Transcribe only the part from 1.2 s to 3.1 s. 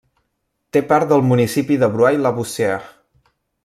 municipi de Bruay-la-Buissière.